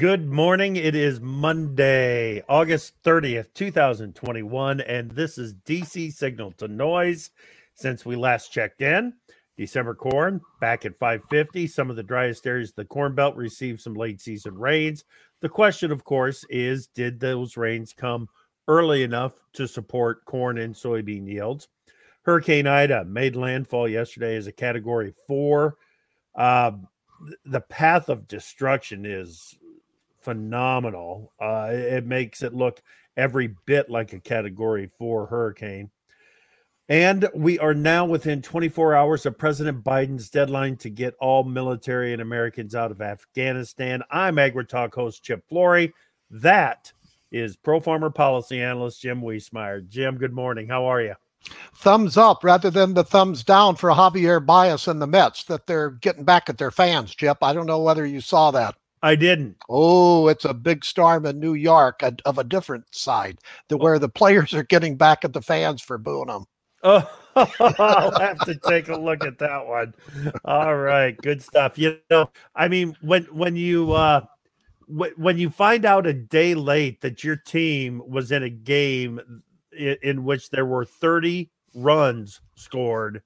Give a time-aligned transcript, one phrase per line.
[0.00, 0.76] Good morning.
[0.76, 7.30] It is Monday, August 30th, 2021, and this is DC Signal to Noise.
[7.74, 9.12] Since we last checked in,
[9.58, 11.66] December corn back at 550.
[11.66, 15.04] Some of the driest areas of the Corn Belt received some late season rains.
[15.42, 18.26] The question, of course, is did those rains come
[18.68, 21.68] early enough to support corn and soybean yields?
[22.22, 25.76] Hurricane Ida made landfall yesterday as a category four.
[26.34, 26.70] Uh,
[27.44, 29.58] the path of destruction is
[30.20, 31.32] phenomenal.
[31.40, 32.82] Uh, it makes it look
[33.16, 35.90] every bit like a category four hurricane.
[36.88, 42.12] And we are now within 24 hours of President Biden's deadline to get all military
[42.12, 44.02] and Americans out of Afghanistan.
[44.10, 45.94] I'm AgriTalk host Chip Flory.
[46.30, 46.92] That
[47.30, 49.86] is Pro Farmer Policy Analyst Jim Wiesemeyer.
[49.88, 50.66] Jim, good morning.
[50.66, 51.14] How are you?
[51.76, 55.90] Thumbs up rather than the thumbs down for Javier Báez and the Mets that they're
[55.90, 57.38] getting back at their fans, Chip.
[57.40, 58.74] I don't know whether you saw that.
[59.02, 59.56] I didn't.
[59.68, 64.08] Oh, it's a big storm in New York of a different side, the, where the
[64.08, 66.44] players are getting back at the fans for booing them.
[66.82, 69.94] Oh, I'll have to take a look at that one.
[70.44, 71.78] All right, good stuff.
[71.78, 74.24] You know, I mean, when when you uh,
[74.88, 79.20] when you find out a day late that your team was in a game
[79.72, 83.22] in, in which there were thirty runs scored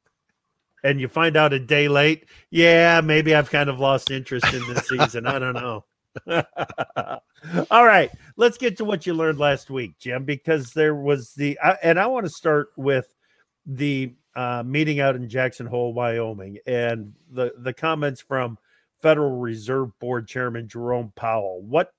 [0.85, 4.63] and you find out a day late, yeah, maybe I've kind of lost interest in
[4.73, 5.27] this season.
[5.27, 5.85] I don't know.
[7.71, 11.59] All right, let's get to what you learned last week, Jim, because there was the,
[11.83, 13.13] and I want to start with
[13.67, 18.59] the uh, meeting out in Jackson Hole, Wyoming, and the the comments from
[19.01, 21.63] Federal Reserve Board Chairman Jerome Powell.
[21.63, 21.93] What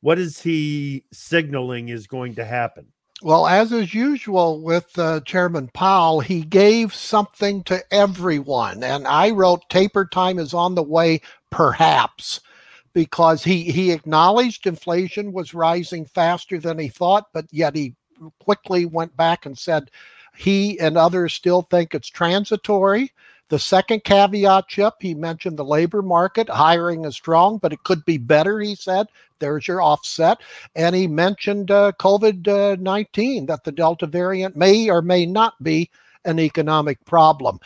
[0.00, 2.86] what is he signaling is going to happen?
[3.20, 8.84] Well, as is usual with uh, Chairman Powell, he gave something to everyone.
[8.84, 12.38] And I wrote, taper time is on the way, perhaps,
[12.92, 17.96] because he, he acknowledged inflation was rising faster than he thought, but yet he
[18.38, 19.90] quickly went back and said
[20.36, 23.12] he and others still think it's transitory.
[23.48, 26.48] The second caveat, Chip, he mentioned the labor market.
[26.48, 29.06] Hiring is strong, but it could be better, he said.
[29.38, 30.38] There's your offset.
[30.74, 35.90] And he mentioned uh, COVID 19, that the Delta variant may or may not be
[36.24, 37.58] an economic problem.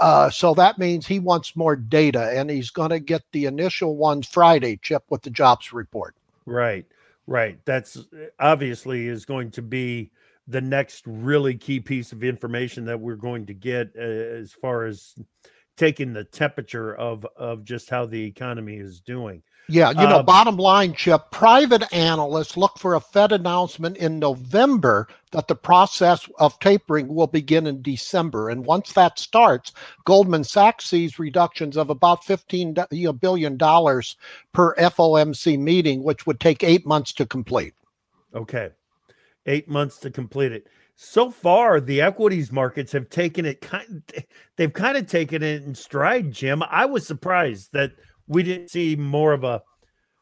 [0.00, 3.96] Uh, so that means he wants more data, and he's going to get the initial
[3.96, 6.14] one Friday, Chip, with the jobs report.
[6.46, 6.84] Right,
[7.26, 7.58] right.
[7.64, 7.98] That's
[8.40, 10.10] obviously is going to be
[10.48, 14.86] the next really key piece of information that we're going to get uh, as far
[14.86, 15.14] as
[15.76, 19.42] taking the temperature of of just how the economy is doing.
[19.70, 24.18] Yeah, you know, um, bottom line, Chip, private analysts look for a Fed announcement in
[24.18, 28.48] November that the process of tapering will begin in December.
[28.48, 29.72] And once that starts,
[30.06, 36.86] Goldman Sachs sees reductions of about $15 billion per FOMC meeting, which would take eight
[36.86, 37.74] months to complete.
[38.34, 38.70] Okay
[39.46, 40.66] eight months to complete it.
[40.96, 44.02] So far, the equities markets have taken it kind.
[44.56, 46.62] They've kind of taken it in stride, Jim.
[46.68, 47.92] I was surprised that
[48.26, 49.62] we didn't see more of a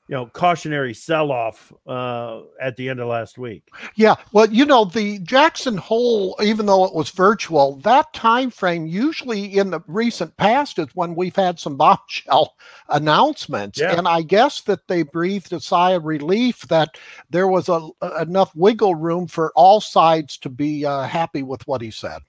[0.08, 3.68] you know cautionary sell off uh, at the end of last week.
[3.96, 8.86] Yeah, well, you know the Jackson Hole, even though it was virtual, that time frame
[8.86, 12.54] usually in the recent past is when we've had some bombshell
[12.88, 13.96] announcements, yeah.
[13.96, 16.96] and I guess that they breathed a sigh of relief that
[17.30, 17.88] there was a,
[18.20, 22.20] enough wiggle room for all sides to be uh, happy with what he said.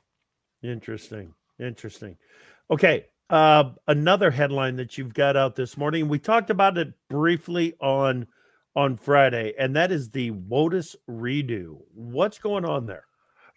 [0.63, 2.17] Interesting, interesting.
[2.71, 6.07] Okay, uh, another headline that you've got out this morning.
[6.07, 8.27] We talked about it briefly on
[8.75, 11.77] on Friday, and that is the WOTUS redo.
[11.95, 13.05] What's going on there?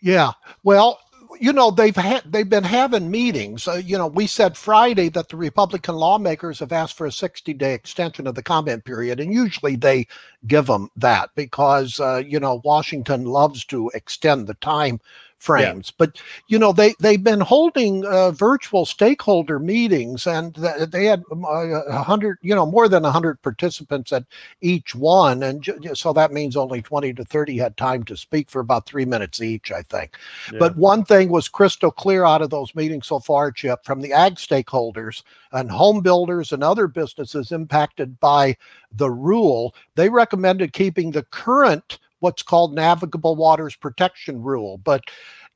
[0.00, 0.32] Yeah,
[0.62, 0.98] well,
[1.38, 3.68] you know they've had they've been having meetings.
[3.68, 7.52] Uh, you know, we said Friday that the Republican lawmakers have asked for a 60
[7.54, 10.06] day extension of the comment period, and usually they
[10.46, 15.00] give them that because uh, you know Washington loves to extend the time
[15.40, 15.88] frames.
[15.88, 15.94] Yeah.
[15.98, 21.24] But you know, they they've been holding uh, virtual stakeholder meetings, and th- they had
[21.32, 24.24] um, a hundred, you know, more than a hundred participants at
[24.60, 28.50] each one, and ju- so that means only twenty to thirty had time to speak
[28.50, 30.16] for about three minutes each, I think.
[30.52, 30.58] Yeah.
[30.58, 34.12] But one thing was crystal clear out of those meetings so far, Chip, from the
[34.12, 35.22] ag stakeholders
[35.52, 38.56] and home builders and other businesses impacted by
[38.92, 44.78] the rule, they recommended keeping the current what's called navigable waters protection rule.
[44.78, 45.02] But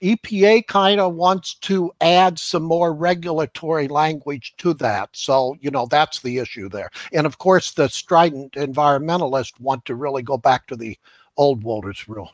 [0.02, 5.08] EPA kind of wants to add some more regulatory language to that.
[5.12, 6.91] So, you know, that's the issue there.
[7.12, 10.99] And of course, the strident environmentalists want to really go back to the
[11.37, 12.32] old waters rule.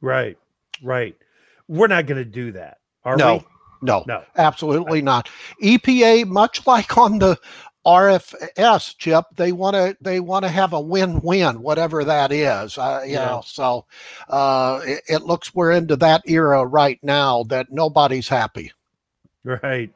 [0.00, 0.38] Right,
[0.82, 1.16] right.
[1.68, 3.36] We're not going to do that, are no.
[3.36, 3.44] we?
[3.82, 5.30] No, no, absolutely not.
[5.62, 7.38] EPA, much like on the
[7.86, 12.76] RFS chip, they want to they want to have a win-win, whatever that is.
[12.76, 13.26] Uh, you yeah.
[13.26, 13.86] know, so
[14.28, 18.72] uh, it, it, looks we're into that era right now that nobody's happy.
[19.44, 19.92] Right.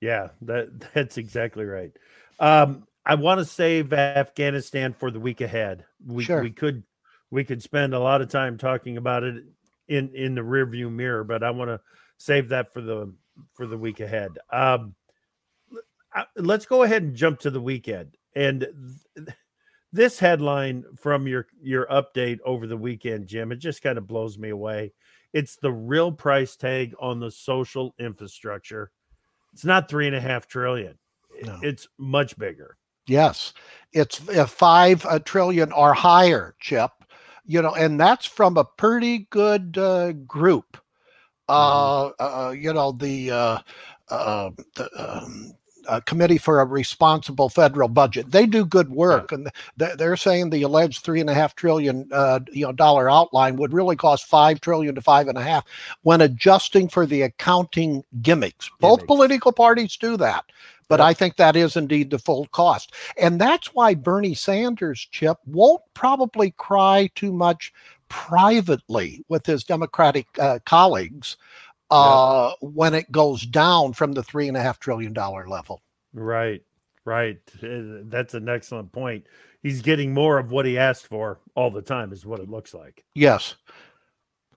[0.00, 1.92] Yeah, that that's exactly right.
[2.40, 5.84] Um, I want to save Afghanistan for the week ahead.
[6.04, 6.42] We sure.
[6.42, 6.82] we could
[7.30, 9.44] we could spend a lot of time talking about it
[9.88, 11.80] in in the rearview mirror, but I want to
[12.18, 13.12] save that for the
[13.54, 14.32] for the week ahead.
[14.50, 14.94] Um,
[16.36, 18.16] let's go ahead and jump to the weekend.
[18.34, 18.66] And
[19.16, 19.28] th-
[19.92, 24.38] this headline from your your update over the weekend, Jim, it just kind of blows
[24.38, 24.92] me away.
[25.32, 28.90] It's the real price tag on the social infrastructure.
[29.52, 30.98] It's not three and a half trillion.
[31.42, 31.58] No.
[31.62, 32.76] It's much bigger.
[33.06, 33.52] Yes,
[33.92, 36.90] it's five a trillion or higher, Chip.
[37.44, 40.76] You know, and that's from a pretty good uh, group.
[41.48, 42.22] Mm-hmm.
[42.22, 43.58] Uh, uh, you know, the uh,
[44.08, 45.52] uh, the um,
[45.88, 48.30] uh, Committee for a Responsible Federal Budget.
[48.30, 52.40] They do good work, and they're saying the alleged three and a half trillion uh,
[52.52, 55.64] you know dollar outline would really cost five trillion to five and a half
[56.02, 58.70] when adjusting for the accounting gimmicks.
[58.80, 60.44] Both political parties do that.
[60.88, 61.06] But yep.
[61.06, 62.94] I think that is indeed the full cost.
[63.16, 67.72] And that's why Bernie Sanders, Chip, won't probably cry too much
[68.08, 71.36] privately with his Democratic uh, colleagues
[71.90, 75.82] uh, when it goes down from the three and a half trillion dollar level.
[76.12, 76.62] Right,
[77.04, 77.38] right.
[77.62, 79.26] Uh, that's an excellent point.
[79.62, 82.72] He's getting more of what he asked for all the time, is what it looks
[82.72, 83.04] like.
[83.14, 83.56] Yes.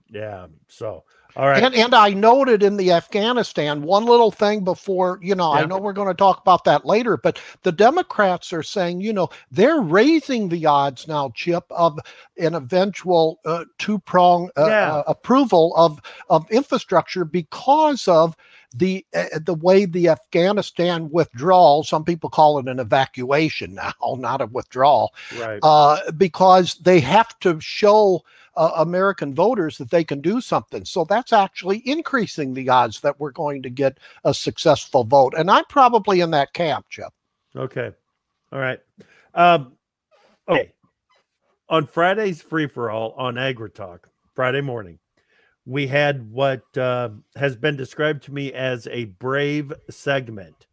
[0.08, 0.46] Yeah.
[0.68, 1.04] So
[1.36, 1.62] all right.
[1.62, 5.62] And, and I noted in the Afghanistan one little thing before, you know, yeah.
[5.62, 9.12] I know we're going to talk about that later, but the Democrats are saying, you
[9.12, 11.98] know, they're raising the odds now, Chip, of
[12.38, 14.94] an eventual uh, two prong uh, yeah.
[14.94, 16.00] uh, approval of,
[16.30, 18.36] of infrastructure because of
[18.74, 24.40] the uh, the way the Afghanistan withdrawal, some people call it an evacuation now, not
[24.40, 25.60] a withdrawal, right?
[25.62, 28.22] Uh, because they have to show
[28.56, 30.84] uh, American voters that they can do something.
[30.84, 35.34] So that's actually increasing the odds that we're going to get a successful vote.
[35.36, 37.12] And I'm probably in that camp, Jeff.
[37.56, 37.90] Okay.
[38.52, 38.80] All right.
[39.34, 39.72] Um,
[40.48, 40.72] okay.
[41.68, 44.00] On Friday's free for all on AgriTalk,
[44.34, 44.98] Friday morning,
[45.66, 50.66] we had what uh, has been described to me as a brave segment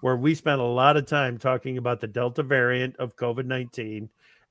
[0.00, 4.08] where we spent a lot of time talking about the Delta variant of COVID 19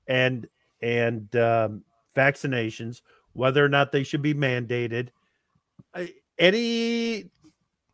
[0.08, 0.48] and
[0.82, 1.84] and um,
[2.16, 3.02] vaccinations,
[3.34, 5.10] whether or not they should be mandated.
[6.38, 7.30] Any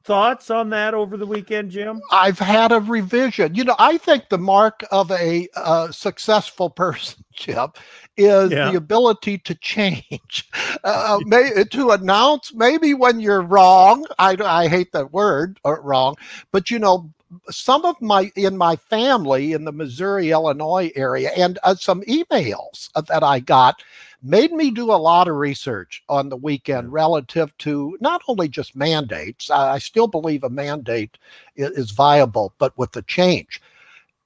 [0.07, 2.01] thoughts on that over the weekend, Jim?
[2.11, 3.53] I've had a revision.
[3.53, 7.77] You know, I think the mark of a uh, successful person, Chip,
[8.15, 8.71] is yeah.
[8.71, 10.49] the ability to change,
[10.85, 14.05] uh, may, to announce maybe when you're wrong.
[14.17, 16.15] I, I hate that word, or uh, wrong,
[16.51, 17.11] but you know,
[17.49, 22.89] some of my in my family in the Missouri Illinois area and uh, some emails
[23.07, 23.83] that I got
[24.23, 28.75] made me do a lot of research on the weekend relative to not only just
[28.75, 31.17] mandates, I still believe a mandate
[31.55, 33.61] is viable, but with the change.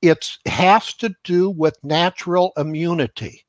[0.01, 3.43] It has to do with natural immunity.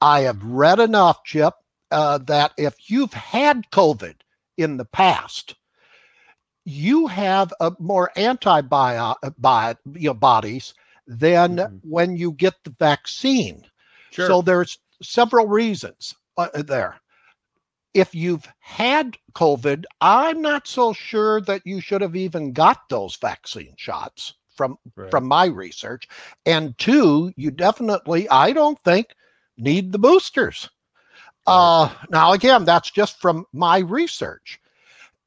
[0.00, 1.54] I have read enough, Chip,
[1.90, 4.14] uh, that if you've had COVID
[4.56, 5.54] in the past,
[6.64, 9.14] you have a more antibodies
[11.06, 11.76] than mm-hmm.
[11.82, 13.64] when you get the vaccine.
[14.10, 14.26] Sure.
[14.26, 17.00] So there's several reasons uh, there.
[17.94, 23.16] If you've had COVID, I'm not so sure that you should have even got those
[23.16, 25.10] vaccine shots from right.
[25.10, 26.08] from my research.
[26.46, 29.08] And two, you definitely, I don't think,
[29.58, 30.70] need the boosters.
[31.46, 34.60] Uh, now, again, that's just from my research.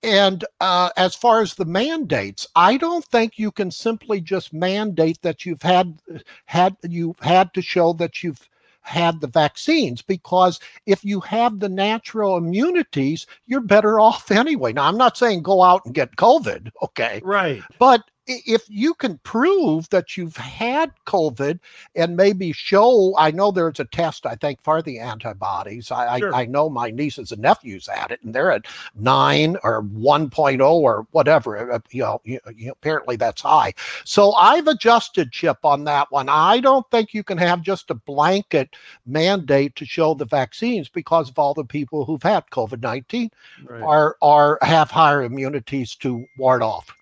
[0.04, 5.20] And uh, as far as the mandates, I don't think you can simply just mandate
[5.24, 6.00] that you've had
[6.46, 8.48] had you've had to show that you've
[8.86, 14.74] had the vaccines because if you have the natural immunities, you're better off anyway.
[14.74, 17.22] Now, I'm not saying go out and get COVID, okay?
[17.24, 17.62] Right.
[17.80, 21.60] But if you can prove that you've had COVID
[21.96, 25.92] and maybe show, I know there's a test, I think, for the antibodies.
[25.92, 26.34] I, sure.
[26.34, 28.66] I, I, know my nieces and nephews had it, and they're at
[28.96, 31.72] nine or 1.0 or whatever.
[31.72, 33.74] Uh, you know, you, you, apparently that's high.
[34.04, 36.30] So I've adjusted chip on that one.
[36.30, 41.30] I don't think you can have just a blanket mandate to show the vaccines because
[41.30, 43.30] of all the people who've had COVID 19
[43.66, 43.82] right.
[43.82, 46.96] are, are have higher immunities to ward off.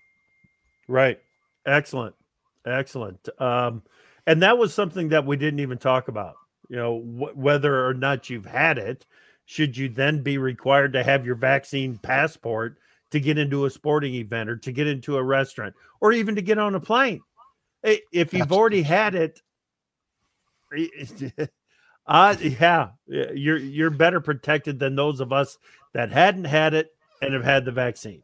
[0.88, 1.20] Right.
[1.66, 2.14] Excellent.
[2.66, 3.28] Excellent.
[3.38, 3.82] Um,
[4.26, 6.34] and that was something that we didn't even talk about.
[6.68, 9.04] You know, wh- whether or not you've had it,
[9.46, 12.78] should you then be required to have your vaccine passport
[13.10, 16.42] to get into a sporting event or to get into a restaurant or even to
[16.42, 17.20] get on a plane?
[18.12, 19.42] if you've already had it,
[22.06, 25.58] uh, yeah, you're you're better protected than those of us
[25.92, 26.88] that hadn't had it
[27.20, 28.22] and have had the vaccine.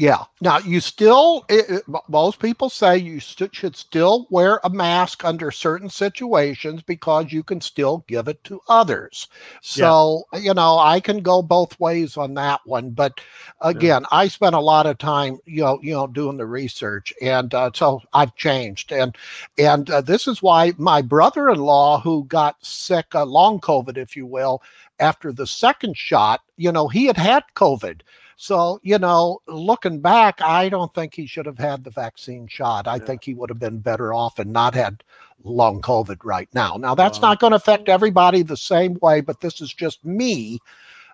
[0.00, 0.24] Yeah.
[0.40, 5.26] Now you still, it, it, most people say you st- should still wear a mask
[5.26, 9.28] under certain situations because you can still give it to others.
[9.60, 10.38] So yeah.
[10.38, 12.92] you know, I can go both ways on that one.
[12.92, 13.20] But
[13.60, 14.18] again, yeah.
[14.18, 17.70] I spent a lot of time, you know, you know, doing the research, and uh,
[17.74, 18.92] so I've changed.
[18.92, 19.14] And
[19.58, 24.24] and uh, this is why my brother-in-law, who got sick, uh, long COVID, if you
[24.24, 24.62] will,
[24.98, 28.00] after the second shot, you know, he had had COVID.
[28.42, 32.88] So, you know, looking back, I don't think he should have had the vaccine shot.
[32.88, 33.04] I yeah.
[33.04, 35.04] think he would have been better off and not had
[35.44, 36.76] long COVID right now.
[36.78, 37.28] Now, that's wow.
[37.28, 40.58] not going to affect everybody the same way, but this is just me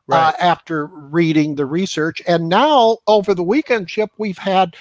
[0.06, 0.28] right.
[0.28, 2.22] uh, after reading the research.
[2.26, 4.76] And now, over the weekend, Chip, we've had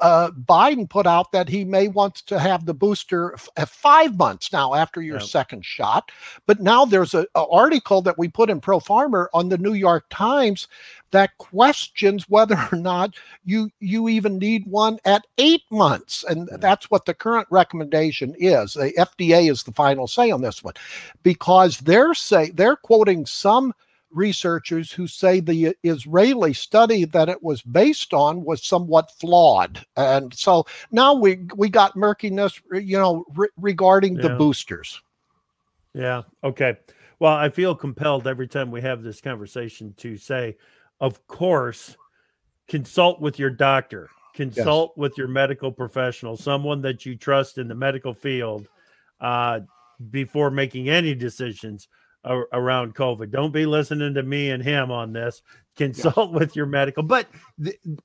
[0.00, 4.16] uh, Biden put out that he may want to have the booster f- uh, five
[4.16, 5.26] months now after your yep.
[5.26, 6.10] second shot.
[6.46, 10.06] But now there's an article that we put in Pro Farmer on the New York
[10.10, 10.68] Times
[11.12, 13.14] that questions whether or not
[13.44, 18.74] you you even need one at eight months and that's what the current recommendation is
[18.74, 20.74] the fda is the final say on this one
[21.22, 23.72] because they're say they're quoting some
[24.10, 29.84] researchers who say the Israeli study that it was based on was somewhat flawed.
[29.96, 34.22] And so now we we got murkiness, you know, re- regarding yeah.
[34.22, 35.00] the boosters.
[35.94, 36.22] Yeah.
[36.44, 36.76] Okay.
[37.18, 40.56] Well, I feel compelled every time we have this conversation to say,
[41.00, 41.96] of course,
[42.68, 45.00] consult with your doctor, consult yes.
[45.00, 48.68] with your medical professional, someone that you trust in the medical field,
[49.20, 49.60] uh,
[50.10, 51.88] before making any decisions
[52.26, 53.30] around COVID.
[53.30, 55.42] Don't be listening to me and him on this.
[55.76, 57.02] Consult with your medical.
[57.02, 57.28] But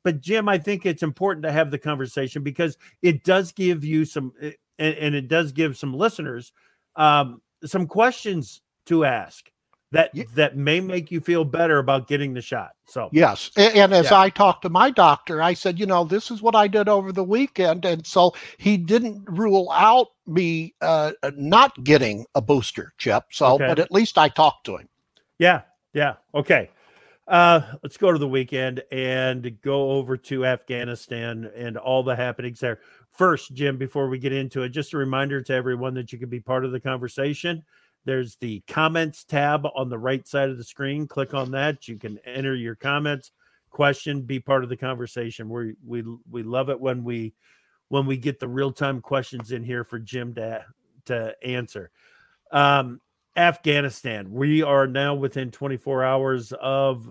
[0.03, 4.05] but Jim, I think it's important to have the conversation because it does give you
[4.05, 6.51] some eh, and, and it does give some listeners
[6.95, 9.49] um, some questions to ask
[9.91, 10.23] that yeah.
[10.35, 12.71] that may make you feel better about getting the shot.
[12.85, 14.19] So yes, and, and as yeah.
[14.19, 17.11] I talked to my doctor, I said, you know, this is what I did over
[17.11, 23.25] the weekend, and so he didn't rule out me uh, not getting a booster chip.
[23.31, 23.67] So, okay.
[23.67, 24.87] but at least I talked to him.
[25.39, 25.61] Yeah,
[25.93, 26.69] yeah, okay.
[27.27, 32.59] Uh, let's go to the weekend and go over to Afghanistan and all the happenings
[32.59, 32.79] there.
[33.11, 36.29] First, Jim, before we get into it, just a reminder to everyone that you can
[36.29, 37.63] be part of the conversation.
[38.05, 41.07] There's the comments tab on the right side of the screen.
[41.07, 41.87] Click on that.
[41.87, 43.31] You can enter your comments,
[43.69, 45.49] question, be part of the conversation.
[45.49, 47.33] We we we love it when we
[47.89, 50.65] when we get the real time questions in here for Jim to
[51.05, 51.91] to answer.
[52.51, 53.01] Um,
[53.35, 54.31] Afghanistan.
[54.31, 57.09] We are now within 24 hours of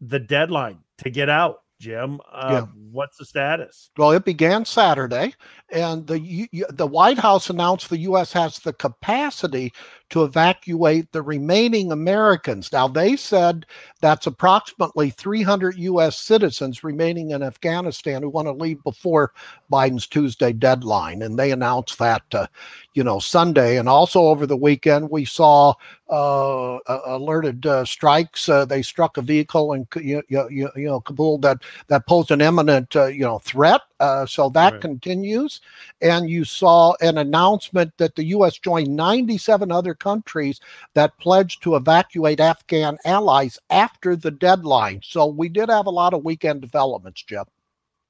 [0.00, 1.60] the deadline to get out.
[1.80, 2.66] Jim, uh, yeah.
[2.92, 3.90] what's the status?
[3.98, 5.34] Well, it began Saturday,
[5.70, 8.32] and the the White House announced the U.S.
[8.32, 9.72] has the capacity
[10.10, 12.72] to evacuate the remaining Americans.
[12.72, 13.66] Now, they said
[14.00, 16.18] that's approximately 300 U.S.
[16.18, 19.32] citizens remaining in Afghanistan who want to leave before
[19.72, 21.22] Biden's Tuesday deadline.
[21.22, 22.46] And they announced that, uh,
[22.92, 23.78] you know, Sunday.
[23.78, 25.74] And also over the weekend, we saw
[26.10, 28.48] uh, alerted uh, strikes.
[28.48, 31.58] Uh, they struck a vehicle in, you, you, you know, Kabul that,
[31.88, 33.80] that posed an imminent, uh, you know, threat.
[34.00, 34.80] Uh, so that right.
[34.80, 35.60] continues.
[36.00, 38.58] And you saw an announcement that the U.S.
[38.58, 40.60] joined 97 other countries
[40.94, 45.00] that pledged to evacuate Afghan allies after the deadline.
[45.04, 47.48] So we did have a lot of weekend developments, Jeff.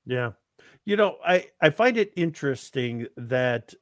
[0.06, 0.32] Yeah.
[0.84, 3.72] You know, I, I find it interesting that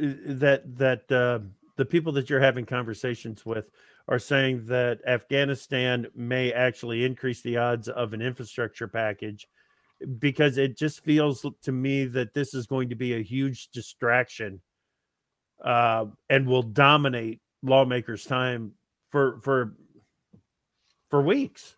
[0.00, 1.38] uh, that that uh,
[1.76, 3.70] the people that you're having conversations with
[4.08, 9.48] are saying that Afghanistan may actually increase the odds of an infrastructure package
[10.18, 14.60] because it just feels to me that this is going to be a huge distraction
[15.64, 18.72] uh, and will dominate lawmakers' time
[19.10, 19.76] for for
[21.10, 21.76] for weeks.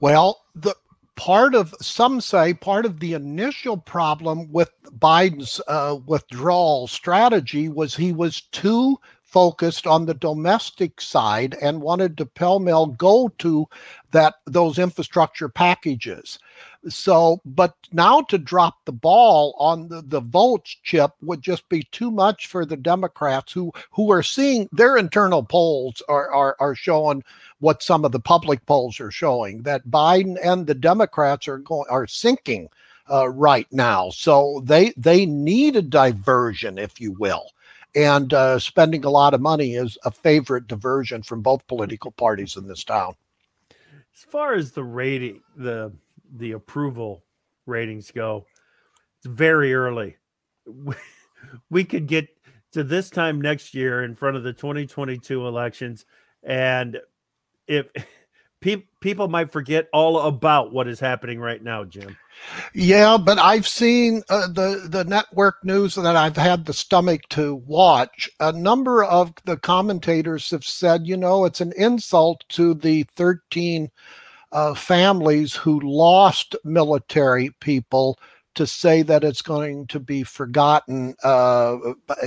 [0.00, 0.74] Well, the
[1.16, 7.94] part of some say part of the initial problem with Biden's uh, withdrawal strategy was
[7.94, 13.66] he was too focused on the domestic side and wanted to pell mell go to
[14.12, 16.38] that those infrastructure packages.
[16.88, 21.84] So, but now to drop the ball on the, the votes chip would just be
[21.92, 26.74] too much for the Democrats who who are seeing their internal polls are, are, are
[26.74, 27.24] showing
[27.60, 31.86] what some of the public polls are showing that Biden and the Democrats are going
[31.88, 32.68] are sinking
[33.10, 34.10] uh, right now.
[34.10, 37.46] So they they need a diversion, if you will.
[37.94, 42.56] And uh, spending a lot of money is a favorite diversion from both political parties
[42.56, 43.14] in this town.
[43.70, 45.92] As far as the rating, the
[46.34, 47.24] the approval
[47.66, 48.46] ratings go,
[49.18, 50.16] it's very early
[51.70, 52.28] we, could get
[52.72, 56.04] to this time next year in front of the 2022 elections,
[56.42, 57.00] and
[57.66, 57.86] if
[58.60, 62.16] pe- people might forget all about what is happening right now, Jim.
[62.74, 67.54] Yeah, but I've seen uh, the the network news that I've had the stomach to
[67.54, 68.28] watch.
[68.40, 73.88] A number of the commentators have said, you know, it's an insult to the 13
[74.54, 78.18] uh, families who lost military people
[78.54, 81.76] to say that it's going to be forgotten, uh,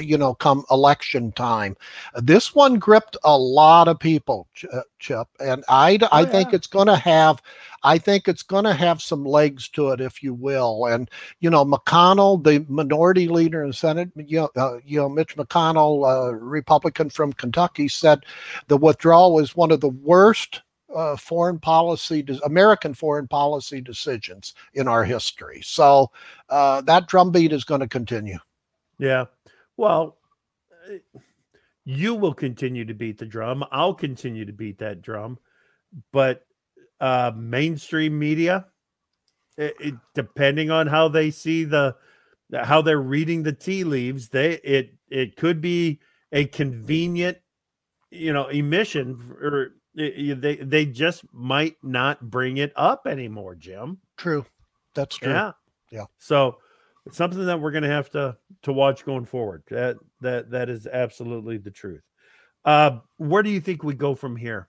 [0.02, 1.76] you know, come election time.
[2.16, 6.26] This one gripped a lot of people, uh, Chip, and I, oh, I yeah.
[6.28, 7.42] think it's going to have,
[7.84, 10.88] I think it's going to have some legs to it, if you will.
[10.88, 15.08] And you know, McConnell, the minority leader in the Senate, you know, uh, you know
[15.08, 18.26] Mitch McConnell, uh, Republican from Kentucky, said
[18.68, 20.62] the withdrawal was one of the worst
[20.94, 25.62] uh, foreign policy, American foreign policy decisions in our history.
[25.64, 26.12] So
[26.50, 28.40] uh, that drumbeat is going to continue.
[28.98, 29.26] Yeah.
[29.76, 30.18] Well,
[31.86, 33.64] you will continue to beat the drum.
[33.72, 35.38] I'll continue to beat that drum.
[36.12, 36.46] But
[37.00, 38.66] uh, mainstream media,
[39.58, 41.96] it, it, depending on how they see the
[42.54, 46.00] how they're reading the tea leaves, they it it could be
[46.32, 47.38] a convenient,
[48.12, 53.98] you know, emission or they they just might not bring it up anymore, Jim.
[54.16, 54.46] True.
[54.94, 55.32] That's true.
[55.34, 55.52] Yeah.
[55.92, 56.06] Yeah.
[56.20, 56.60] So
[57.06, 59.64] it's something that we're going to have to to watch going forward.
[59.70, 62.04] That that that is absolutely the truth.
[62.64, 64.68] Uh, where do you think we go from here?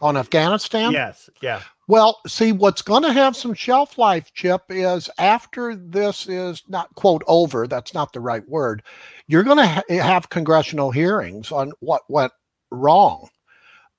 [0.00, 0.92] On Afghanistan?
[0.92, 1.28] Yes.
[1.42, 1.60] Yeah.
[1.88, 6.94] Well, see, what's going to have some shelf life, Chip, is after this is not
[6.94, 7.66] quote over.
[7.66, 8.84] That's not the right word.
[9.26, 12.32] You're going to ha- have congressional hearings on what went
[12.70, 13.28] wrong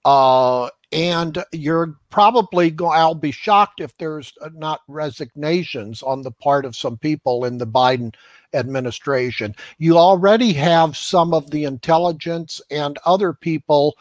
[0.09, 6.31] uh, and you're probably going, I'll be shocked if there's uh, not resignations on the
[6.31, 8.15] part of some people in the Biden
[8.55, 9.55] administration.
[9.77, 13.97] You already have some of the intelligence and other people,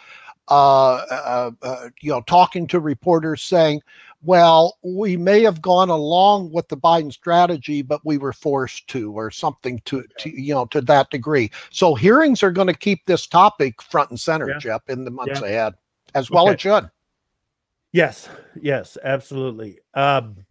[0.49, 3.83] uh, uh, uh, you know, talking to reporters saying,
[4.23, 9.13] well, we may have gone along with the Biden strategy, but we were forced to,
[9.13, 11.51] or something to, to you know, to that degree.
[11.69, 14.59] So hearings are going to keep this topic front and center, yeah.
[14.59, 15.49] Jeff, in the months yeah.
[15.49, 15.75] ahead
[16.15, 16.55] as well okay.
[16.55, 16.91] it should.
[17.93, 18.29] Yes,
[18.61, 19.79] yes, absolutely.
[19.95, 20.45] Um,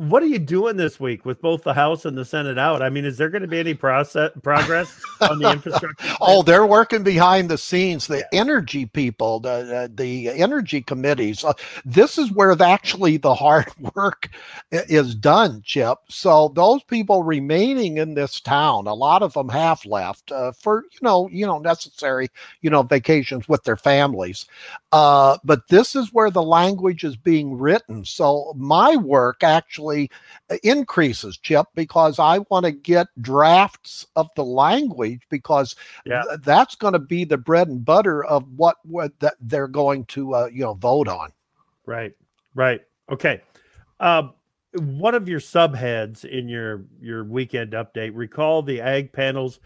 [0.00, 2.80] what are you doing this week with both the House and the Senate out?
[2.80, 6.16] I mean, is there going to be any process progress on the infrastructure?
[6.22, 8.06] oh, they're working behind the scenes.
[8.06, 8.40] The yeah.
[8.40, 11.44] energy people, the the energy committees.
[11.44, 11.52] Uh,
[11.84, 14.30] this is where the, actually the hard work
[14.70, 15.98] is done, Chip.
[16.08, 20.84] So those people remaining in this town, a lot of them have left uh, for
[20.92, 22.30] you know you know necessary
[22.62, 24.46] you know vacations with their families.
[24.92, 28.02] Uh, but this is where the language is being written.
[28.06, 29.89] So my work actually
[30.50, 36.22] uh, increases, Chip, because I want to get drafts of the language because yeah.
[36.28, 40.04] th- that's going to be the bread and butter of what, what that they're going
[40.06, 41.32] to uh, you know vote on.
[41.86, 42.12] Right.
[42.54, 42.82] Right.
[43.10, 43.42] Okay.
[43.98, 44.34] Um,
[44.72, 49.58] one of your subheads in your your weekend update recall the ag panels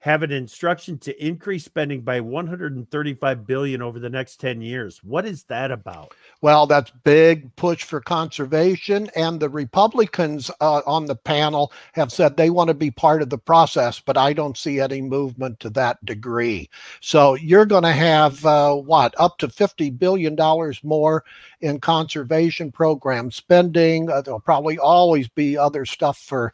[0.00, 5.02] have an instruction to increase spending by 135 billion over the next 10 years.
[5.02, 6.12] What is that about?
[6.42, 12.36] Well, that's big push for conservation and the Republicans uh, on the panel have said
[12.36, 15.70] they want to be part of the process, but I don't see any movement to
[15.70, 16.70] that degree.
[17.00, 21.24] So you're going to have uh, what up to 50 billion dollars more
[21.60, 24.10] in conservation program spending.
[24.10, 26.52] Uh, there'll probably always be other stuff for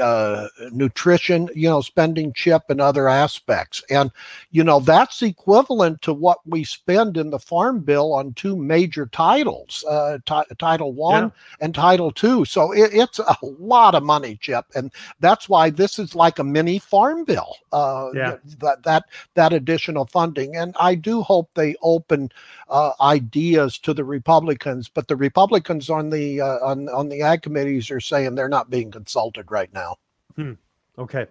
[0.00, 3.82] uh, nutrition, you know, spending chip and other aspects.
[3.90, 4.10] And,
[4.50, 9.06] you know, that's equivalent to what we spend in the Farm Bill on two major
[9.06, 11.64] titles, uh, t- Title One yeah.
[11.64, 12.44] and Title Two.
[12.44, 14.66] So it, it's a lot of money, Chip.
[14.74, 18.36] And that's why this is like a mini Farm Bill, uh, yeah.
[18.58, 20.56] that, that, that additional funding.
[20.56, 22.30] And I do hope they open
[22.68, 27.40] uh, ideas to the Republicans, but the Republicans on the uh, on on the ag
[27.40, 29.96] committees are saying they're not being consulted right now.
[30.36, 30.52] Hmm.
[30.98, 31.26] Okay.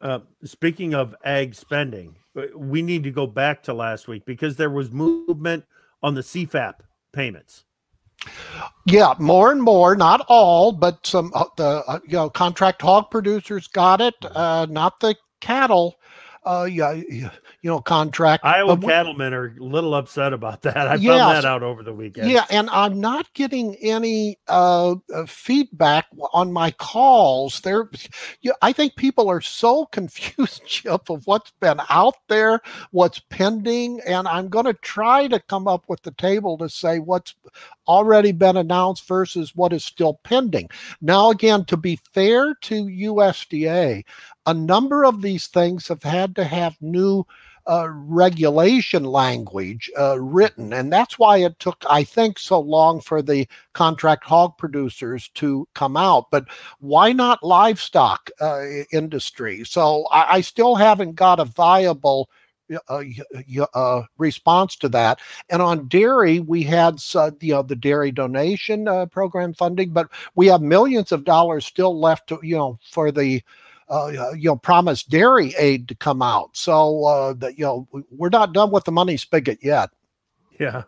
[0.00, 4.56] Uh, speaking of ag spending, uh, we need to go back to last week because
[4.56, 5.64] there was movement
[6.02, 6.74] on the CFAP
[7.12, 7.64] payments.
[8.84, 13.12] Yeah, more and more, not all, but some uh, the uh, you know contract hog
[13.12, 16.00] producers got it, uh, not the cattle
[16.44, 17.30] uh, yeah, you
[17.62, 18.44] know, contract.
[18.44, 20.76] Iowa cattlemen are a little upset about that.
[20.76, 22.30] I yes, found that out over the weekend.
[22.30, 27.60] Yeah, and I'm not getting any uh, uh, feedback on my calls.
[27.60, 27.88] There,
[28.42, 34.00] yeah, I think people are so confused, Chip, of what's been out there, what's pending,
[34.06, 37.34] and I'm going to try to come up with the table to say what's
[37.86, 40.68] already been announced versus what is still pending.
[41.00, 44.04] Now, again, to be fair to USDA,
[44.46, 47.26] a number of these things have had to have new
[47.66, 50.72] uh, regulation language uh, written.
[50.72, 55.66] And that's why it took, I think, so long for the contract hog producers to
[55.74, 56.30] come out.
[56.30, 56.46] But
[56.80, 59.64] why not livestock uh, industry?
[59.64, 62.28] So I, I, still haven't got a viable.
[62.88, 63.04] Uh,
[63.74, 68.88] uh, response to that, and on dairy, we had uh, you know the dairy donation
[69.10, 73.42] program funding, but we have millions of dollars still left to you know for the
[73.88, 76.50] uh, you know, promised dairy aid to come out.
[76.56, 79.90] So uh, that you know, we're not done with the money spigot yet.
[80.58, 80.84] Yeah,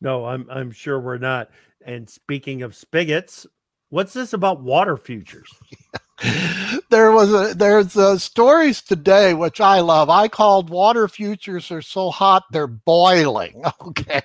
[0.00, 1.50] no, I'm I'm sure we're not.
[1.84, 3.46] And speaking of spigots,
[3.90, 5.50] what's this about water futures?
[6.90, 10.10] there was a there's a stories today which I love.
[10.10, 13.62] I called water futures are so hot they're boiling.
[13.88, 14.22] Okay,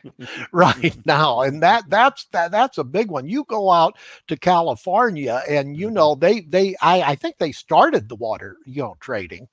[0.51, 3.29] right now, and that that's that that's a big one.
[3.29, 5.95] You go out to California, and you mm-hmm.
[5.95, 9.47] know they they I I think they started the water you know trading.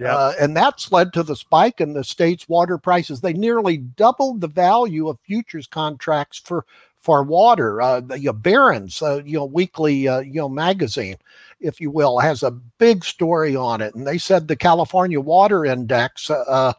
[0.00, 0.16] Yeah.
[0.16, 3.20] Uh, and that's led to the spike in the state's water prices.
[3.20, 6.64] They nearly doubled the value of futures contracts for
[7.02, 7.80] for water.
[7.80, 11.16] Uh, the you know, Barron's, uh, you know, weekly, uh, you know, magazine
[11.62, 13.94] if you will, has a big story on it.
[13.94, 16.74] And they said the California Water Index, uh,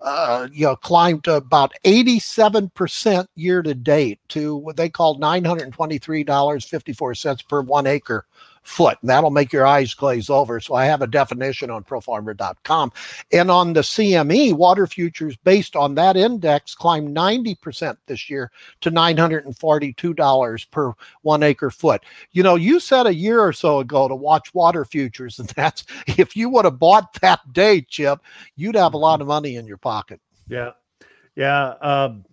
[0.00, 7.62] uh, you know, climbed about 87% year to date to what they called $923.54 per
[7.62, 8.24] one acre
[8.66, 8.98] foot.
[9.00, 10.60] And that'll make your eyes glaze over.
[10.60, 12.92] So I have a definition on profarmer.com.
[13.32, 18.50] And on the CME, water futures based on that index climbed 90% this year
[18.80, 22.04] to $942 per one acre foot.
[22.32, 25.84] You know, you said a year or so ago to watch water futures, and that's
[26.06, 28.20] if you would have bought that day, Chip,
[28.56, 30.20] you'd have a lot of money in your pocket.
[30.48, 30.72] Yeah.
[31.34, 31.74] Yeah.
[31.80, 32.24] Um,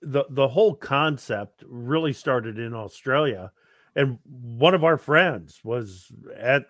[0.00, 3.52] the, the whole concept really started in Australia
[3.96, 6.66] and one of our friends was at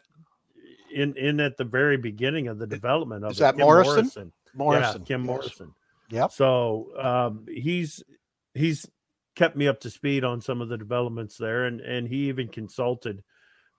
[0.92, 3.94] in in at the very beginning of the development of Is that Morrison?
[3.94, 4.32] Morrison?
[4.54, 5.26] Morrison, yeah, Kim yes.
[5.26, 5.74] Morrison.
[6.10, 6.32] Yep.
[6.32, 8.02] So um, he's
[8.54, 8.86] he's
[9.34, 12.48] kept me up to speed on some of the developments there, and and he even
[12.48, 13.22] consulted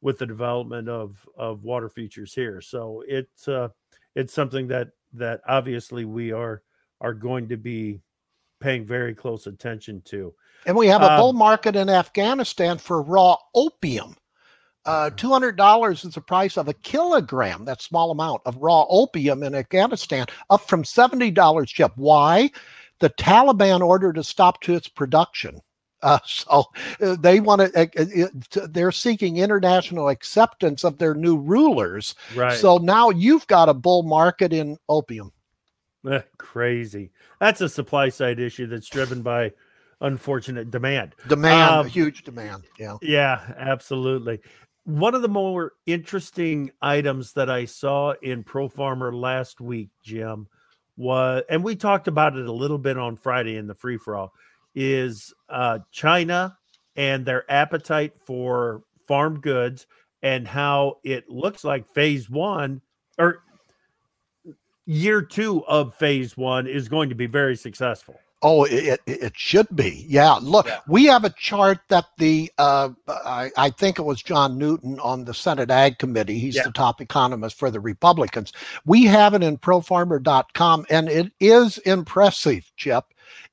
[0.02, 2.62] with the development of of water futures here.
[2.62, 3.70] So it's uh,
[4.16, 6.62] it's something that that obviously we are
[7.02, 8.02] are going to be
[8.60, 10.34] paying very close attention to.
[10.66, 14.16] And we have a um, bull market in Afghanistan for raw opium.
[14.86, 15.28] Uh, mm-hmm.
[15.28, 20.26] $200 is the price of a kilogram, that small amount of raw opium in Afghanistan,
[20.50, 21.92] up from $70 chip.
[21.96, 22.52] Why?
[23.00, 25.62] The Taliban ordered to stop to its production.
[26.02, 26.66] Uh, so
[27.02, 32.16] uh, they want to, uh, they're seeking international acceptance of their new rulers.
[32.36, 32.58] Right.
[32.58, 35.32] So now you've got a bull market in opium.
[36.38, 37.12] Crazy.
[37.40, 39.54] That's a supply side issue that's driven by
[40.02, 41.16] unfortunate demand.
[41.28, 42.64] Demand, um, huge demand.
[42.80, 42.98] Yeah.
[43.02, 44.42] Yeah, absolutely.
[44.84, 50.48] One of the more interesting items that I saw in Pro Farmer last week, Jim,
[50.96, 54.16] was, and we talked about it a little bit on Friday in the free for
[54.16, 54.34] all,
[54.76, 56.58] is uh, China
[56.96, 59.88] and their appetite for farm goods
[60.22, 62.82] and how it looks like phase one
[63.18, 63.44] or
[64.86, 68.16] year two of phase one is going to be very successful.
[68.42, 70.06] Oh, it, it should be.
[70.08, 70.38] Yeah.
[70.42, 70.80] Look, yeah.
[70.88, 75.26] we have a chart that the, uh, I, I, think it was John Newton on
[75.26, 76.38] the Senate Ag Committee.
[76.38, 76.64] He's yeah.
[76.64, 78.54] the top economist for the Republicans.
[78.86, 83.06] We have it in profarmer.com, and it is impressive, Chip.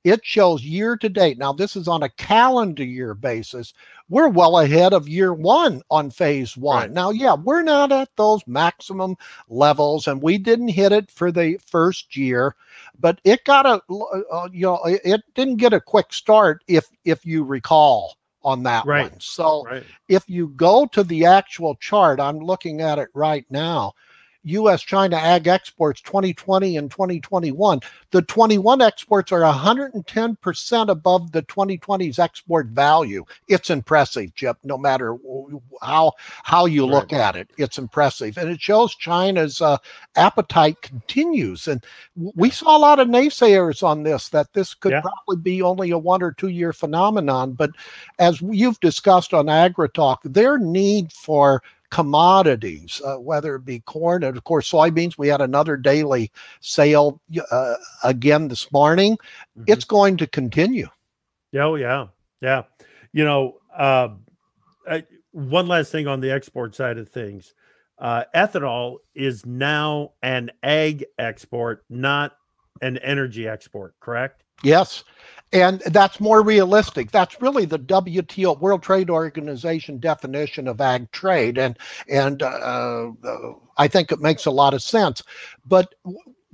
[0.05, 1.39] It shows year to date.
[1.39, 3.73] Now, this is on a calendar year basis.
[4.09, 6.83] We're well ahead of year one on phase one.
[6.83, 6.91] Right.
[6.93, 9.17] Now, yeah, we're not at those maximum
[9.49, 12.55] levels, and we didn't hit it for the first year,
[12.99, 13.81] but it got a,
[14.33, 18.85] uh, you know, it didn't get a quick start if if you recall on that
[18.85, 19.11] right.
[19.11, 19.21] one.
[19.21, 19.85] So right.
[20.09, 23.95] if you go to the actual chart, I'm looking at it right now.
[24.45, 24.83] U.S.
[24.83, 27.81] China ag exports 2020 and 2021.
[28.11, 33.25] The 21 exports are 110% above the 2020's export value.
[33.49, 35.17] It's impressive, Chip, no matter
[35.81, 37.51] how how you look at it.
[37.57, 38.37] It's impressive.
[38.37, 39.79] And it shows China's uh,
[40.17, 41.69] appetite continues.
[41.69, 41.85] And
[42.17, 45.01] we saw a lot of naysayers on this that this could yeah.
[45.01, 47.53] probably be only a one or two year phenomenon.
[47.53, 47.71] But
[48.19, 54.37] as you've discussed on AgriTalk, their need for commodities, uh, whether it be corn and
[54.37, 55.19] of course soybeans.
[55.19, 59.13] We had another daily sale uh, again this morning.
[59.13, 59.65] Mm-hmm.
[59.67, 60.89] It's going to continue.
[61.55, 62.07] Oh yeah,
[62.41, 62.63] yeah.
[63.13, 64.09] You know, uh,
[64.89, 67.55] I, one last thing on the export side of things.
[67.99, 72.33] Uh, ethanol is now an ag export, not
[72.81, 74.42] an energy export, correct?
[74.63, 75.05] Yes.
[75.53, 77.11] And that's more realistic.
[77.11, 81.59] That's really the WTO, World Trade Organization definition of ag trade.
[81.59, 85.23] And, and uh, uh, I think it makes a lot of sense.
[85.67, 85.95] But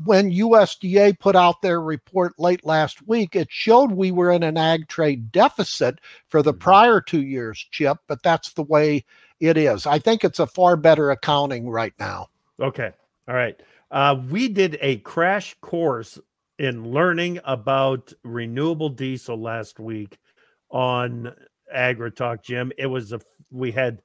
[0.05, 4.57] when USDA put out their report late last week, it showed we were in an
[4.57, 6.61] ag trade deficit for the mm-hmm.
[6.61, 9.05] prior two years, Chip, but that's the way
[9.39, 9.87] it is.
[9.87, 12.29] I think it's a far better accounting right now.
[12.61, 12.91] Okay.
[13.29, 13.61] All right.
[13.91, 16.19] Uh, we did a crash course
[16.59, 20.19] in learning about renewable diesel last week
[20.71, 21.33] on
[21.75, 22.73] AgriTalk, Jim.
[22.79, 24.03] It was a we had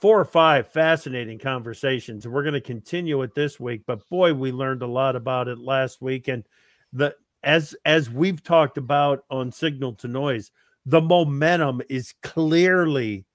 [0.00, 2.26] four or five fascinating conversations.
[2.26, 5.58] We're going to continue it this week, but boy, we learned a lot about it
[5.58, 6.28] last week.
[6.28, 6.44] And
[6.92, 10.50] the as as we've talked about on Signal to Noise,
[10.86, 13.26] the momentum is clearly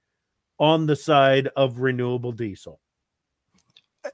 [0.60, 2.80] on the side of renewable diesel.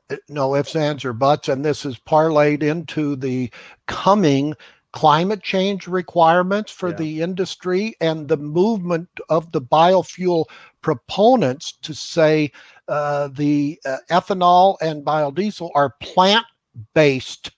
[0.10, 1.50] Uh, no ifs, ands, or buts.
[1.50, 3.52] And this is parlayed into the
[3.88, 4.56] coming
[4.94, 6.96] climate change requirements for yeah.
[6.96, 10.46] the industry and the movement of the biofuel
[10.82, 12.52] proponents to say
[12.88, 16.46] uh, the uh, ethanol and biodiesel are plant
[16.94, 17.52] based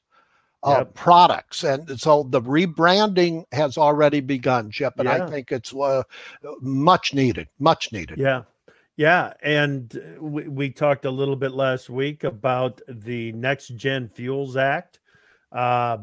[0.64, 0.94] uh, yep.
[0.94, 1.64] products.
[1.64, 4.94] And so the rebranding has already begun, Chip.
[4.98, 5.26] And yeah.
[5.26, 6.04] I think it's uh,
[6.62, 8.18] much needed, much needed.
[8.18, 8.44] Yeah.
[8.98, 14.56] Yeah, and we, we talked a little bit last week about the Next Gen Fuels
[14.56, 15.00] Act.
[15.52, 15.98] Uh,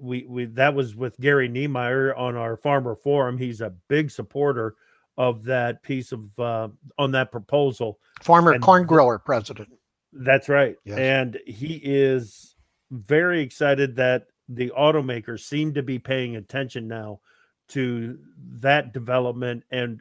[0.00, 3.38] we we that was with Gary Niemeyer on our Farmer Forum.
[3.38, 4.74] He's a big supporter
[5.18, 6.68] of that piece of uh,
[6.98, 7.98] on that proposal.
[8.22, 9.70] Farmer and corn grower president.
[10.12, 10.98] That's right, yes.
[10.98, 12.54] and he is
[12.90, 17.20] very excited that the automakers seem to be paying attention now
[17.68, 20.00] to that development and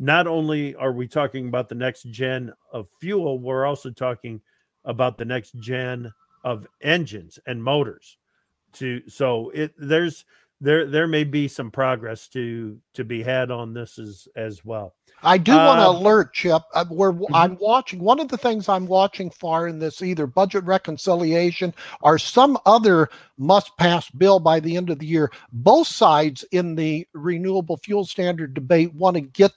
[0.00, 4.40] not only are we talking about the next gen of fuel, we're also talking
[4.86, 6.10] about the next gen
[6.42, 8.16] of engines and motors.
[8.74, 10.24] To so it there's
[10.60, 14.94] there there may be some progress to to be had on this as as well.
[15.22, 16.62] I do want to um, alert Chip.
[16.74, 17.34] Uh, where mm-hmm.
[17.34, 22.18] I'm watching one of the things I'm watching for in this either budget reconciliation or
[22.18, 25.30] some other must pass bill by the end of the year.
[25.52, 29.52] Both sides in the renewable fuel standard debate want to get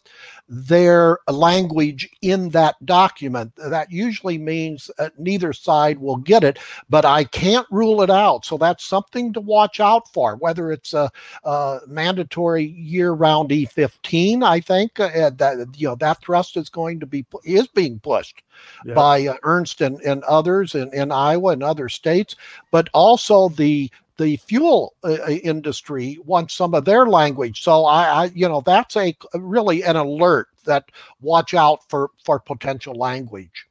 [0.49, 3.53] their language in that document.
[3.55, 8.45] That usually means uh, neither side will get it, but I can't rule it out.
[8.45, 11.09] So that's something to watch out for, whether it's a,
[11.43, 16.99] a mandatory year round E15, I think uh, that, you know, that thrust is going
[16.99, 18.41] to be, is being pushed
[18.85, 18.93] yeah.
[18.93, 22.35] by uh, Ernst and, and others in, in Iowa and other states,
[22.71, 27.63] but also the the fuel uh, uh, industry wants some of their language.
[27.63, 30.85] So I, I, you know, that's a really an alert that
[31.21, 33.67] watch out for for potential language.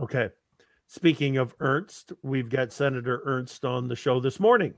[0.00, 0.30] Okay.
[0.86, 4.74] Speaking of Ernst, we've got Senator Ernst on the show this morning.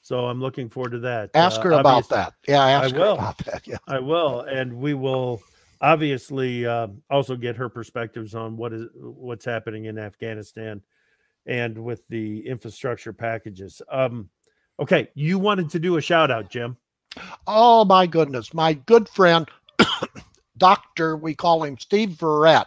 [0.00, 1.30] So I'm looking forward to that.
[1.34, 2.34] Ask uh, her about that.
[2.46, 3.14] Yeah, ask I will.
[3.14, 3.66] about that.
[3.66, 3.76] Yeah.
[3.86, 4.40] I will.
[4.40, 5.40] And we will
[5.80, 10.80] obviously uh, also get her perspectives on what is what's happening in Afghanistan
[11.46, 13.82] and with the infrastructure packages.
[13.90, 14.28] Um,
[14.80, 16.76] okay, you wanted to do a shout out, Jim.
[17.46, 19.48] Oh my goodness, my good friend.
[20.58, 22.66] Doctor, we call him Steve Verett,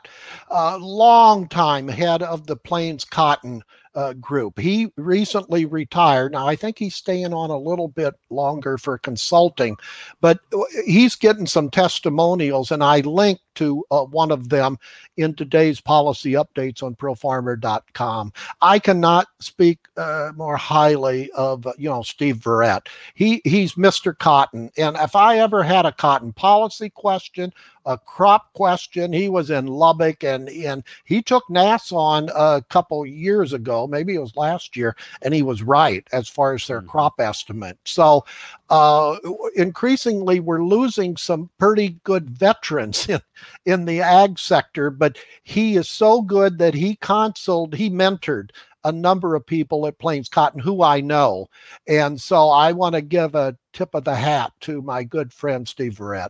[0.49, 3.63] a long time head of the Plains Cotton
[3.95, 4.59] uh, group.
[4.59, 6.33] He recently retired.
[6.33, 9.77] Now, I think he's staying on a little bit longer for consulting,
[10.19, 14.77] but uh, he's getting some testimonials, and I linked to uh, one of them
[15.17, 18.33] in today's policy updates on profarmer.com.
[18.61, 22.87] I cannot speak uh, more highly of, uh, you know, Steve Verett.
[23.13, 24.17] He, he's Mr.
[24.17, 24.71] Cotton.
[24.77, 27.53] And if I ever had a cotton policy question,
[27.85, 29.13] a crop question.
[29.13, 34.15] He was in Lubbock and and he took NASS on a couple years ago, maybe
[34.15, 36.89] it was last year, and he was right as far as their mm-hmm.
[36.89, 37.77] crop estimate.
[37.85, 38.25] So
[38.69, 39.17] uh,
[39.55, 43.21] increasingly, we're losing some pretty good veterans in,
[43.65, 48.51] in the ag sector, but he is so good that he consulted, he mentored
[48.83, 51.47] a number of people at Plains Cotton who I know.
[51.87, 55.67] And so I want to give a tip of the hat to my good friend
[55.67, 56.29] Steve Verett.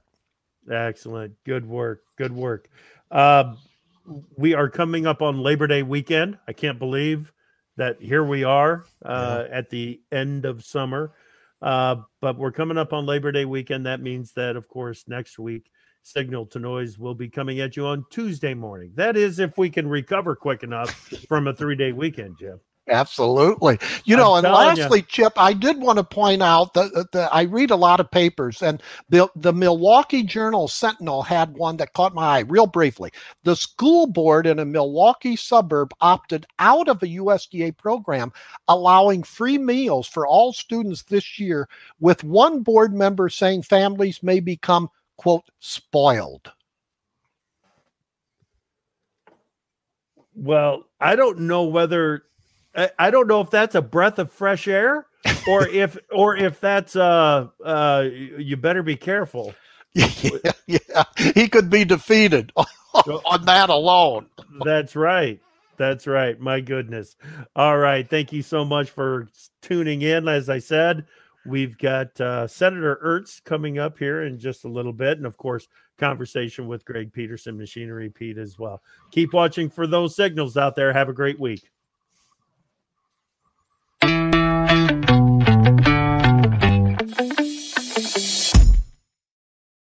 [0.71, 1.35] Excellent.
[1.43, 2.03] Good work.
[2.15, 2.69] Good work.
[3.11, 3.55] Uh,
[4.37, 6.37] we are coming up on Labor Day weekend.
[6.47, 7.31] I can't believe
[7.75, 9.57] that here we are uh, yeah.
[9.57, 11.11] at the end of summer.
[11.61, 13.85] Uh, but we're coming up on Labor Day weekend.
[13.85, 15.71] That means that, of course, next week,
[16.05, 18.91] Signal to Noise will be coming at you on Tuesday morning.
[18.93, 20.91] That is, if we can recover quick enough
[21.27, 22.59] from a three day weekend, Jim.
[22.87, 23.79] Absolutely.
[24.03, 25.05] You know, I'm and lastly, you.
[25.07, 28.61] Chip, I did want to point out that, that, I read a lot of papers,
[28.61, 33.09] and the, the Milwaukee Journal Sentinel had one that caught my eye real briefly.
[33.43, 38.31] The school board in a Milwaukee suburb opted out of a USDA program
[38.67, 41.67] allowing free meals for all students this year,
[41.99, 46.51] with one board member saying families may become, quote, spoiled.
[50.35, 52.23] Well, I don't know whether
[52.99, 55.07] I don't know if that's a breath of fresh air
[55.47, 58.05] or if or if that's uh uh
[58.37, 59.53] you better be careful.
[59.93, 61.03] Yeah, yeah.
[61.33, 62.51] he could be defeated
[62.93, 64.27] on that alone.
[64.65, 65.39] That's right.
[65.77, 66.37] That's right.
[66.39, 67.15] My goodness.
[67.55, 68.09] All right.
[68.09, 69.29] Thank you so much for
[69.61, 70.27] tuning in.
[70.27, 71.05] As I said,
[71.45, 75.17] We've got uh, Senator Ertz coming up here in just a little bit.
[75.17, 78.81] And of course, conversation with Greg Peterson, Machinery Pete as well.
[79.11, 80.91] Keep watching for those signals out there.
[80.91, 81.69] Have a great week.